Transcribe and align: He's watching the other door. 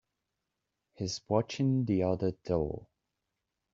He's 0.93 1.21
watching 1.29 1.85
the 1.85 2.01
other 2.01 2.31
door. 2.31 2.87